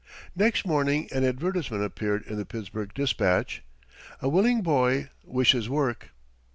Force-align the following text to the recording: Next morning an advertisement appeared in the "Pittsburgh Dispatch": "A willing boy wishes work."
Next 0.35 0.65
morning 0.65 1.07
an 1.11 1.23
advertisement 1.23 1.83
appeared 1.83 2.23
in 2.25 2.35
the 2.37 2.43
"Pittsburgh 2.43 2.91
Dispatch": 2.91 3.63
"A 4.19 4.27
willing 4.29 4.63
boy 4.63 5.11
wishes 5.23 5.69
work." 5.69 6.09